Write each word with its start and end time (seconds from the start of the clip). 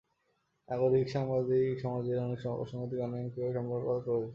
নাগরিক 0.69 1.05
সাংবাদিক 1.09 1.73
সমাজের 1.79 2.17
অনেক 2.19 2.39
অসংগতি, 2.55 2.95
অনিয়ম 2.97 3.27
কিংবা 3.29 3.51
সম্ভাবনার 3.53 3.87
কথা 3.87 4.01
তুলে 4.01 4.17
ধরছেন। 4.17 4.29